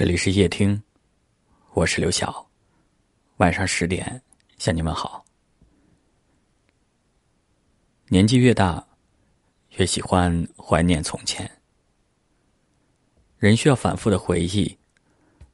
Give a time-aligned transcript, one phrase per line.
[0.00, 0.82] 这里是夜听，
[1.74, 2.48] 我是刘晓。
[3.36, 4.18] 晚上十点
[4.56, 5.22] 向你们好。
[8.08, 8.82] 年纪越大，
[9.76, 11.46] 越喜欢怀念从前。
[13.36, 14.74] 人需要反复的回忆，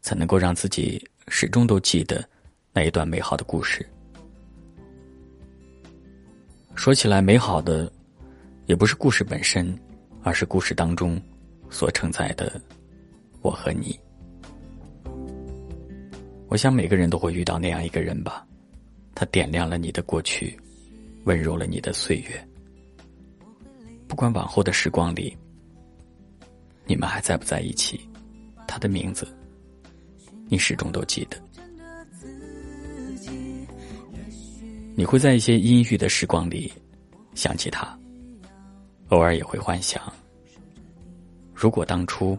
[0.00, 2.24] 才能够让自己始终都记得
[2.72, 3.84] 那一段美好的故事。
[6.76, 7.92] 说起来，美好的
[8.66, 9.76] 也不是故事本身，
[10.22, 11.20] 而是故事当中
[11.68, 12.62] 所承载的
[13.40, 13.98] 我和你。
[16.56, 18.42] 我想每个人都会遇到那样一个人吧，
[19.14, 20.58] 他点亮了你的过去，
[21.24, 22.48] 温柔了你的岁月。
[24.08, 25.36] 不管往后的时光里，
[26.86, 28.00] 你们还在不在一起，
[28.66, 29.28] 他的名字，
[30.48, 31.38] 你始终都记得。
[34.94, 36.72] 你会在一些阴郁的时光里
[37.34, 37.86] 想起他，
[39.10, 40.02] 偶尔也会幻想，
[41.52, 42.34] 如果当初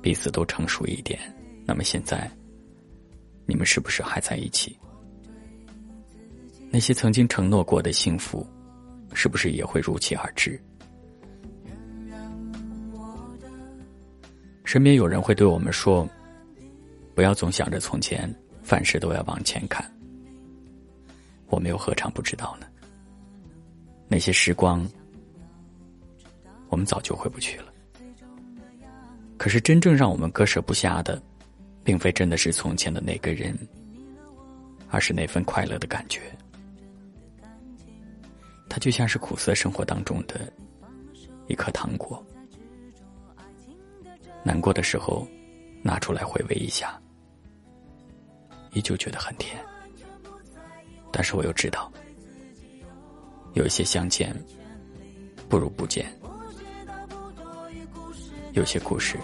[0.00, 1.20] 彼此都成熟一点，
[1.66, 2.30] 那么现在。
[3.46, 4.78] 你们是不是还在一起？
[6.70, 8.46] 那些曾经承诺过的幸福，
[9.12, 10.58] 是不是也会如期而至？
[14.64, 16.08] 身边有人会对我们说
[17.14, 19.84] ：“不要总想着从前，凡事都要往前看。”
[21.48, 22.66] 我们又何尝不知道呢？
[24.08, 24.88] 那些时光，
[26.70, 27.66] 我们早就回不去了。
[29.36, 31.22] 可是真正让我们割舍不下的。
[31.84, 33.56] 并非真的是从前的那个人，
[34.90, 36.20] 而是那份快乐的感觉。
[38.68, 40.50] 它就像是苦涩生活当中的
[41.46, 42.24] 一颗糖果，
[44.42, 45.26] 难过的时候
[45.82, 46.98] 拿出来回味一下，
[48.72, 49.62] 依旧觉得很甜。
[51.10, 51.92] 但是我又知道，
[53.52, 54.34] 有一些相见
[55.48, 56.10] 不如不见，
[58.52, 59.18] 有些故事。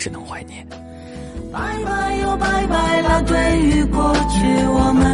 [0.00, 0.66] 只能怀念。
[1.52, 5.04] 拜拜又拜拜了，对于过去我们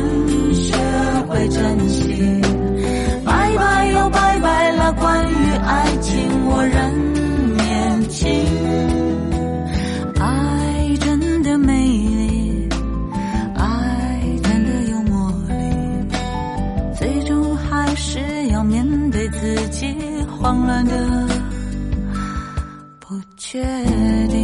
[0.55, 0.77] 学
[1.27, 2.41] 会珍惜。
[3.25, 6.15] 拜拜又拜拜了，关于爱情
[6.47, 6.77] 我仍
[7.57, 8.31] 年轻。
[10.21, 12.69] 爱真的美丽，
[13.57, 15.55] 爱真的有魔力，
[16.97, 18.21] 最终还是
[18.53, 19.97] 要面对自己
[20.39, 20.95] 慌乱的
[23.01, 23.61] 不确
[24.29, 24.36] 定。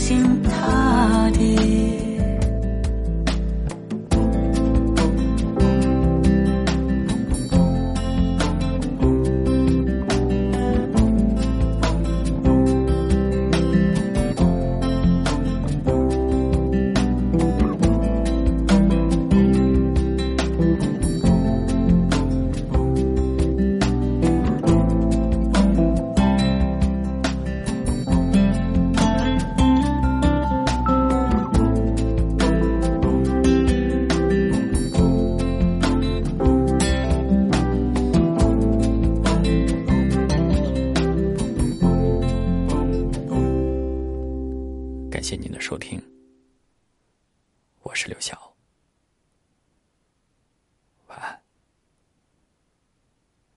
[0.00, 1.69] 心塌地。
[45.30, 46.02] 谢谢您的收听，
[47.82, 48.52] 我是刘晓，
[51.06, 51.40] 晚安。